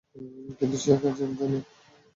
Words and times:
কিন্তু 0.57 0.77
সে 0.77 0.89
একা 0.95 1.09
ঝাঁপ 1.17 1.31
দেয়নি। 1.37 1.59